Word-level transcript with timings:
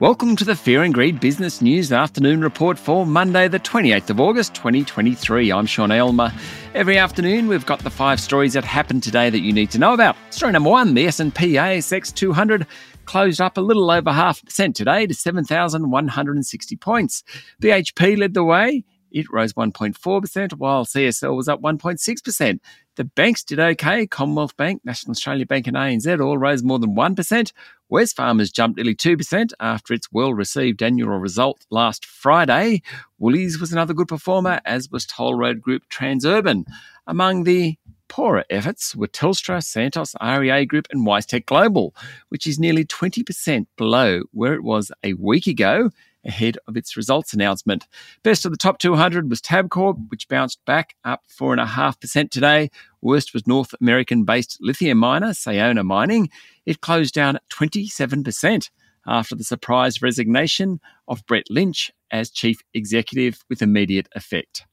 Welcome 0.00 0.34
to 0.36 0.46
the 0.46 0.56
Fear 0.56 0.84
and 0.84 0.94
Greed 0.94 1.20
Business 1.20 1.60
News 1.60 1.92
Afternoon 1.92 2.40
Report 2.40 2.78
for 2.78 3.04
Monday, 3.04 3.48
the 3.48 3.60
28th 3.60 4.08
of 4.08 4.18
August, 4.18 4.54
2023. 4.54 5.52
I'm 5.52 5.66
Sean 5.66 5.92
Aylmer. 5.92 6.32
Every 6.74 6.96
afternoon, 6.96 7.48
we've 7.48 7.66
got 7.66 7.80
the 7.80 7.90
five 7.90 8.18
stories 8.18 8.54
that 8.54 8.64
happened 8.64 9.02
today 9.02 9.28
that 9.28 9.40
you 9.40 9.52
need 9.52 9.70
to 9.72 9.78
know 9.78 9.92
about. 9.92 10.16
Story 10.30 10.52
number 10.52 10.70
one, 10.70 10.94
the 10.94 11.06
S&P 11.06 11.52
ASX 11.52 12.14
200 12.14 12.66
closed 13.04 13.42
up 13.42 13.58
a 13.58 13.60
little 13.60 13.90
over 13.90 14.10
half 14.10 14.40
a 14.40 14.46
percent 14.46 14.74
today 14.74 15.06
to 15.06 15.12
7,160 15.12 16.76
points. 16.76 17.22
BHP 17.60 18.16
led 18.16 18.32
the 18.32 18.42
way. 18.42 18.84
It 19.10 19.26
rose 19.30 19.52
1.4%, 19.54 20.54
while 20.54 20.84
CSL 20.84 21.36
was 21.36 21.48
up 21.48 21.60
1.6%. 21.60 22.60
The 22.96 23.04
banks 23.04 23.42
did 23.44 23.58
okay. 23.58 24.06
Commonwealth 24.06 24.56
Bank, 24.56 24.82
National 24.84 25.12
Australia 25.12 25.46
Bank, 25.46 25.66
and 25.66 25.76
ANZ 25.76 26.20
all 26.20 26.38
rose 26.38 26.62
more 26.62 26.78
than 26.78 26.94
1%. 26.94 27.52
Wesfarmers 27.90 28.52
jumped 28.52 28.76
nearly 28.76 28.94
2% 28.94 29.52
after 29.60 29.94
its 29.94 30.08
well 30.12 30.34
received 30.34 30.82
annual 30.82 31.18
result 31.18 31.66
last 31.70 32.04
Friday. 32.04 32.82
Woolies 33.18 33.60
was 33.60 33.72
another 33.72 33.94
good 33.94 34.08
performer, 34.08 34.60
as 34.64 34.90
was 34.90 35.06
Toll 35.06 35.34
Road 35.34 35.60
Group 35.60 35.82
Transurban. 35.90 36.64
Among 37.06 37.44
the 37.44 37.76
poorer 38.08 38.44
efforts 38.50 38.94
were 38.94 39.06
Telstra, 39.06 39.62
Santos, 39.62 40.14
REA 40.20 40.66
Group, 40.66 40.88
and 40.90 41.06
WiseTech 41.06 41.46
Global, 41.46 41.94
which 42.28 42.46
is 42.46 42.58
nearly 42.58 42.84
20% 42.84 43.66
below 43.78 44.22
where 44.32 44.54
it 44.54 44.62
was 44.62 44.92
a 45.02 45.14
week 45.14 45.46
ago 45.46 45.90
ahead 46.24 46.58
of 46.66 46.76
its 46.76 46.96
results 46.96 47.32
announcement. 47.32 47.86
Best 48.22 48.44
of 48.44 48.50
the 48.50 48.58
top 48.58 48.78
200 48.78 49.30
was 49.30 49.40
Tabcorp, 49.40 49.96
which 50.08 50.28
bounced 50.28 50.58
back 50.66 50.94
up 51.04 51.22
4.5% 51.28 52.30
today. 52.30 52.70
Worst 53.00 53.32
was 53.32 53.46
North 53.46 53.74
American 53.80 54.24
based 54.24 54.58
lithium 54.60 54.98
miner 54.98 55.30
Sayona 55.30 55.84
Mining. 55.84 56.28
It 56.66 56.80
closed 56.80 57.14
down 57.14 57.38
27% 57.52 58.70
after 59.06 59.34
the 59.34 59.44
surprise 59.44 60.02
resignation 60.02 60.80
of 61.08 61.24
Brett 61.26 61.46
Lynch 61.48 61.90
as 62.10 62.30
chief 62.30 62.60
executive 62.74 63.42
with 63.48 63.62
immediate 63.62 64.08
effect. 64.14 64.66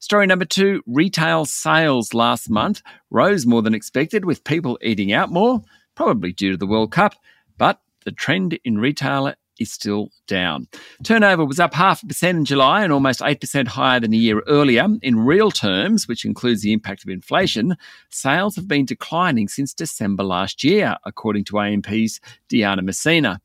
Story 0.00 0.26
number 0.26 0.44
two 0.44 0.82
retail 0.86 1.44
sales 1.44 2.14
last 2.14 2.50
month 2.50 2.82
rose 3.10 3.46
more 3.46 3.62
than 3.62 3.74
expected, 3.74 4.24
with 4.24 4.44
people 4.44 4.78
eating 4.82 5.12
out 5.12 5.30
more, 5.30 5.60
probably 5.94 6.32
due 6.32 6.52
to 6.52 6.56
the 6.56 6.66
World 6.66 6.92
Cup. 6.92 7.14
But 7.58 7.80
the 8.04 8.12
trend 8.12 8.58
in 8.64 8.78
retail 8.78 9.32
is 9.58 9.72
still 9.72 10.10
down. 10.26 10.68
Turnover 11.02 11.44
was 11.44 11.60
up 11.60 11.74
half 11.74 12.02
a 12.02 12.06
percent 12.06 12.38
in 12.38 12.44
July 12.44 12.82
and 12.82 12.92
almost 12.92 13.20
8% 13.20 13.68
higher 13.68 14.00
than 14.00 14.12
a 14.12 14.16
year 14.16 14.40
earlier. 14.46 14.86
In 15.02 15.18
real 15.18 15.50
terms, 15.50 16.08
which 16.08 16.24
includes 16.24 16.62
the 16.62 16.72
impact 16.72 17.04
of 17.04 17.10
inflation, 17.10 17.76
sales 18.10 18.56
have 18.56 18.68
been 18.68 18.84
declining 18.84 19.48
since 19.48 19.74
December 19.74 20.22
last 20.22 20.64
year, 20.64 20.96
according 21.04 21.44
to 21.44 21.60
AMP's 21.60 22.20
Diana 22.48 22.82
Mousina. 22.82 23.38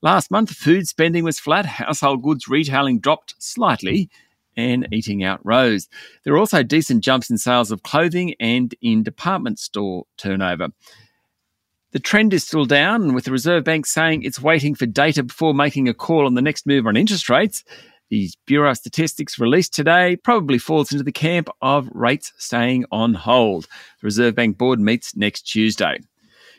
Last 0.00 0.30
month, 0.30 0.50
food 0.50 0.86
spending 0.86 1.24
was 1.24 1.40
flat, 1.40 1.66
household 1.66 2.22
goods 2.22 2.48
retailing 2.48 3.00
dropped 3.00 3.34
slightly, 3.38 4.08
and 4.58 4.88
eating 4.92 5.22
out 5.22 5.40
rose. 5.44 5.88
There 6.24 6.34
are 6.34 6.38
also 6.38 6.62
decent 6.62 7.04
jumps 7.04 7.30
in 7.30 7.38
sales 7.38 7.70
of 7.70 7.84
clothing 7.84 8.34
and 8.40 8.74
in 8.82 9.04
department 9.04 9.58
store 9.60 10.04
turnover. 10.18 10.68
The 11.92 11.98
trend 11.98 12.34
is 12.34 12.44
still 12.44 12.66
down, 12.66 13.14
with 13.14 13.24
the 13.24 13.32
Reserve 13.32 13.64
Bank 13.64 13.86
saying 13.86 14.22
it's 14.22 14.42
waiting 14.42 14.74
for 14.74 14.84
data 14.84 15.22
before 15.22 15.54
making 15.54 15.88
a 15.88 15.94
call 15.94 16.26
on 16.26 16.34
the 16.34 16.42
next 16.42 16.66
move 16.66 16.86
on 16.86 16.98
interest 16.98 17.30
rates. 17.30 17.64
The 18.10 18.28
Bureau 18.44 18.70
of 18.70 18.76
Statistics 18.76 19.38
released 19.38 19.72
today 19.72 20.16
probably 20.16 20.58
falls 20.58 20.92
into 20.92 21.02
the 21.02 21.12
camp 21.12 21.48
of 21.62 21.88
rates 21.92 22.34
staying 22.36 22.84
on 22.92 23.14
hold. 23.14 23.64
The 24.00 24.04
Reserve 24.04 24.34
Bank 24.34 24.58
Board 24.58 24.80
meets 24.80 25.16
next 25.16 25.42
Tuesday. 25.42 25.98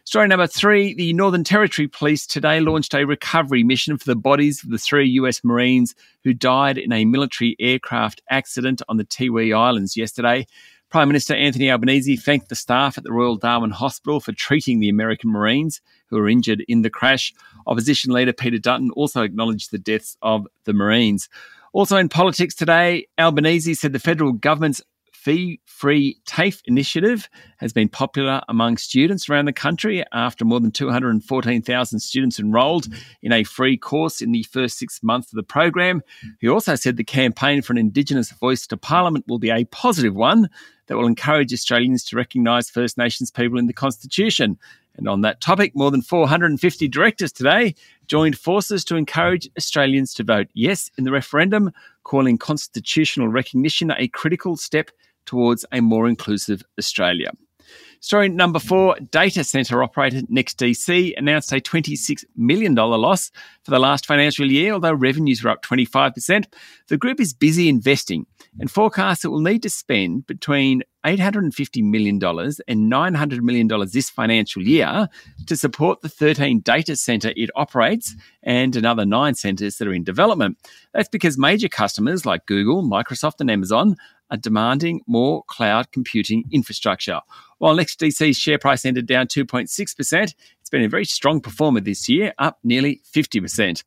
Story 0.04 0.28
number 0.28 0.48
three 0.48 0.96
the 0.96 1.14
Northern 1.14 1.44
Territory 1.44 1.88
Police 1.88 2.26
today 2.26 2.60
launched 2.60 2.96
a 2.96 3.06
recovery 3.06 3.64
mission 3.64 4.00
for 4.00 4.06
the 4.06 4.16
bodies 4.16 4.64
of 4.64 4.72
the 4.72 4.80
three 4.80 5.08
US 5.10 5.44
Marines 5.44 5.94
who 6.24 6.34
died 6.34 6.80
in 6.80 6.92
a 6.92 7.06
military 7.06 7.56
aircraft 7.60 8.20
accident 8.32 8.82
on 8.90 8.98
the 8.98 9.06
Tiwi 9.06 9.56
Islands 9.56 9.96
yesterday. 9.96 10.48
Prime 10.90 11.08
Minister 11.08 11.36
Anthony 11.36 11.70
Albanese 11.70 12.16
thanked 12.16 12.50
the 12.50 12.56
staff 12.56 12.98
at 12.98 13.04
the 13.04 13.12
Royal 13.12 13.36
Darwin 13.36 13.70
Hospital 13.70 14.20
for 14.20 14.32
treating 14.32 14.80
the 14.80 14.90
American 14.90 15.32
Marines 15.32 15.82
who 16.08 16.18
were 16.18 16.28
injured 16.28 16.66
in 16.68 16.82
the 16.82 16.90
crash. 16.90 17.32
Opposition 17.68 18.12
leader 18.12 18.34
Peter 18.34 18.58
Dutton 18.58 18.90
also 18.92 19.22
acknowledged 19.22 19.70
the 19.70 19.78
deaths 19.78 20.18
of 20.24 20.48
the 20.64 20.74
Marines. 20.74 21.30
Also 21.74 21.96
in 21.98 22.10
politics 22.10 22.56
today, 22.56 23.06
Albanese 23.20 23.76
said 23.76 23.94
the 23.94 24.00
federal 24.00 24.32
government's 24.32 24.82
fee 25.20 25.60
free 25.66 26.18
TAFE 26.26 26.62
initiative 26.66 27.30
has 27.58 27.74
been 27.74 27.90
popular 27.90 28.42
among 28.48 28.78
students 28.78 29.30
around 29.30 29.46
the 29.46 29.54
country 29.54 30.04
after 30.14 30.46
more 30.46 30.60
than 30.60 30.72
214,000 30.72 32.00
students 32.00 32.40
enrolled 32.40 32.88
in 33.22 33.34
a 33.34 33.44
free 33.44 33.78
course 33.78 34.22
in 34.22 34.32
the 34.32 34.44
first 34.44 34.80
six 34.80 35.04
months 35.04 35.32
of 35.32 35.36
the 35.36 35.44
program. 35.44 36.02
He 36.40 36.48
also 36.48 36.76
said 36.76 36.98
the 36.98 37.04
campaign 37.04 37.62
for 37.62 37.74
an 37.74 37.78
Indigenous 37.78 38.32
voice 38.32 38.66
to 38.68 38.78
Parliament 38.78 39.26
will 39.28 39.40
be 39.40 39.52
a 39.52 39.66
positive 39.66 40.16
one 40.16 40.50
that 40.90 40.98
will 40.98 41.08
encourage 41.08 41.54
Australians 41.54 42.04
to 42.06 42.18
recognise 42.18 42.70
First 42.70 42.98
Nations 42.98 43.32
people 43.32 43.60
in 43.60 43.68
the 43.68 43.74
Constitution. 43.74 44.58
And 44.98 45.08
on 45.08 45.22
that 45.22 45.40
topic, 45.40 45.76
more 45.76 45.92
than 45.92 46.02
450 46.02 46.88
directors 46.90 47.32
today 47.32 47.76
joined 48.08 48.38
forces 48.38 48.84
to 48.86 48.96
encourage 48.98 49.48
Australians 49.56 50.14
to 50.16 50.24
vote 50.24 50.48
yes 50.54 50.90
in 50.98 51.04
the 51.04 51.12
referendum, 51.12 51.72
calling 52.04 52.40
constitutional 52.40 53.28
recognition 53.28 53.94
a 53.98 54.08
critical 54.10 54.58
step 54.58 54.90
towards 55.26 55.64
a 55.72 55.80
more 55.80 56.08
inclusive 56.08 56.64
Australia. 56.80 57.32
Story 58.02 58.30
number 58.30 58.60
four 58.60 58.96
data 59.12 59.44
center 59.44 59.84
operator 59.84 60.22
NextDC 60.22 61.18
announced 61.18 61.52
a 61.52 61.60
$26 61.60 62.24
million 62.38 62.74
loss 62.74 63.30
for 63.64 63.72
the 63.72 63.80
last 63.80 64.06
financial 64.06 64.50
year, 64.50 64.72
although 64.72 64.94
revenues 64.94 65.44
were 65.44 65.50
up 65.50 65.66
25%. 65.66 66.46
The 66.88 66.98
group 66.98 67.20
is 67.20 67.34
busy 67.34 67.68
investing 67.68 68.26
and 68.58 68.72
forecasts 68.72 69.26
it 69.26 69.28
will 69.28 69.42
need 69.42 69.64
to 69.64 69.70
spend 69.70 70.28
between 70.28 70.82
$850 71.06 71.84
million 71.84 72.16
and 72.24 72.92
$900 72.92 73.42
million 73.42 73.68
this 73.92 74.10
financial 74.10 74.62
year 74.62 75.10
to 75.46 75.58
support 75.58 76.02
the 76.02 76.10
13 76.10 76.62
data 76.62 76.96
center 76.96 77.34
it 77.36 77.50
operates 77.56 78.16
and 78.44 78.76
another 78.78 79.06
nine 79.06 79.36
centers 79.36 79.78
that 79.78 79.88
are 79.88 79.94
in 79.94 80.04
development. 80.06 80.58
That's 80.94 81.10
because 81.10 81.38
major 81.38 81.68
customers 81.68 82.26
like 82.26 82.46
Google, 82.46 82.82
Microsoft, 82.82 83.40
and 83.40 83.52
Amazon 83.52 83.98
are 84.32 84.38
demanding 84.38 85.02
more 85.08 85.44
cloud 85.48 85.92
computing 85.92 86.44
infrastructure. 86.52 87.22
While 87.58 87.76
NextDC's 87.76 88.38
share 88.38 88.58
price 88.58 88.86
ended 88.86 89.06
down 89.06 89.28
2.6%, 89.28 90.34
it's 90.62 90.70
been 90.70 90.84
a 90.84 90.90
very 90.90 91.06
strong 91.06 91.42
performer 91.42 91.82
this 91.82 92.08
year, 92.08 92.34
up 92.38 92.60
nearly 92.64 93.02
50%. 93.14 93.84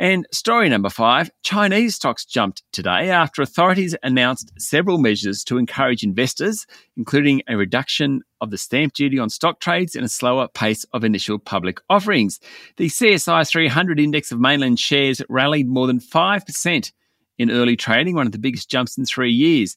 And 0.00 0.28
story 0.30 0.68
number 0.68 0.90
five 0.90 1.28
Chinese 1.42 1.96
stocks 1.96 2.24
jumped 2.24 2.62
today 2.70 3.10
after 3.10 3.42
authorities 3.42 3.96
announced 4.04 4.52
several 4.56 4.98
measures 4.98 5.42
to 5.44 5.58
encourage 5.58 6.04
investors, 6.04 6.68
including 6.96 7.42
a 7.48 7.56
reduction 7.56 8.22
of 8.40 8.52
the 8.52 8.58
stamp 8.58 8.92
duty 8.92 9.18
on 9.18 9.28
stock 9.28 9.58
trades 9.58 9.96
and 9.96 10.04
a 10.04 10.08
slower 10.08 10.46
pace 10.46 10.84
of 10.92 11.02
initial 11.02 11.40
public 11.40 11.80
offerings. 11.90 12.38
The 12.76 12.86
CSI 12.86 13.48
300 13.48 13.98
index 13.98 14.30
of 14.30 14.38
mainland 14.38 14.78
shares 14.78 15.20
rallied 15.28 15.66
more 15.66 15.88
than 15.88 15.98
5% 15.98 16.92
in 17.38 17.50
early 17.50 17.76
trading, 17.76 18.14
one 18.14 18.26
of 18.26 18.32
the 18.32 18.38
biggest 18.38 18.70
jumps 18.70 18.98
in 18.98 19.04
three 19.04 19.32
years. 19.32 19.76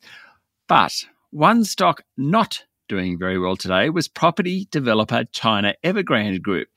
But 0.67 1.05
one 1.31 1.63
stock 1.63 2.03
not 2.17 2.63
doing 2.89 3.17
very 3.17 3.39
well 3.39 3.55
today 3.55 3.89
was 3.89 4.07
property 4.07 4.67
developer 4.71 5.23
China 5.31 5.73
Evergrande 5.83 6.41
Group. 6.41 6.67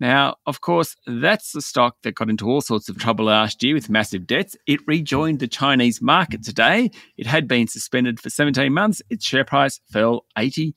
Now, 0.00 0.36
of 0.46 0.60
course, 0.60 0.96
that's 1.06 1.52
the 1.52 1.62
stock 1.62 1.96
that 2.02 2.16
got 2.16 2.28
into 2.28 2.48
all 2.48 2.60
sorts 2.60 2.88
of 2.88 2.98
trouble 2.98 3.26
last 3.26 3.62
year 3.62 3.74
with 3.74 3.88
massive 3.88 4.26
debts. 4.26 4.56
It 4.66 4.80
rejoined 4.86 5.38
the 5.38 5.46
Chinese 5.46 6.02
market 6.02 6.42
today. 6.42 6.90
It 7.16 7.26
had 7.26 7.46
been 7.46 7.68
suspended 7.68 8.18
for 8.18 8.28
17 8.28 8.72
months. 8.72 9.00
Its 9.10 9.24
share 9.24 9.44
price 9.44 9.80
fell 9.92 10.26
87%. 10.36 10.74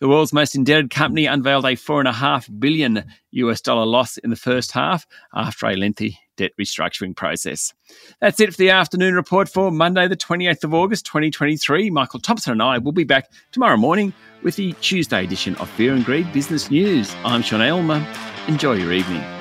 The 0.00 0.08
world's 0.08 0.32
most 0.32 0.56
indebted 0.56 0.90
company 0.90 1.26
unveiled 1.26 1.66
a 1.66 1.76
four 1.76 2.00
and 2.00 2.08
a 2.08 2.12
half 2.12 2.48
billion 2.58 3.04
US 3.30 3.60
dollar 3.60 3.86
loss 3.86 4.16
in 4.18 4.30
the 4.30 4.36
first 4.36 4.72
half 4.72 5.06
after 5.32 5.66
a 5.66 5.76
lengthy 5.76 6.18
debt 6.40 6.52
restructuring 6.58 7.14
process. 7.14 7.74
That's 8.20 8.40
it 8.40 8.50
for 8.50 8.56
the 8.56 8.70
afternoon 8.70 9.14
report 9.14 9.48
for 9.48 9.70
Monday, 9.70 10.08
the 10.08 10.16
28th 10.16 10.64
of 10.64 10.74
August, 10.74 11.04
2023. 11.06 11.90
Michael 11.90 12.18
Thompson 12.18 12.52
and 12.52 12.62
I 12.62 12.78
will 12.78 12.92
be 12.92 13.04
back 13.04 13.30
tomorrow 13.52 13.76
morning 13.76 14.14
with 14.42 14.56
the 14.56 14.72
Tuesday 14.80 15.22
edition 15.24 15.54
of 15.56 15.68
Fear 15.70 15.94
and 15.94 16.04
Greed 16.04 16.32
Business 16.32 16.70
News. 16.70 17.14
I'm 17.24 17.42
Sean 17.42 17.60
Aylmer. 17.60 18.04
Enjoy 18.48 18.72
your 18.72 18.92
evening. 18.92 19.39